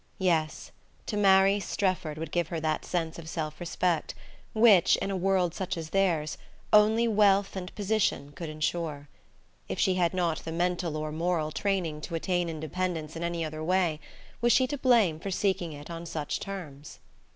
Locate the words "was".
14.41-14.51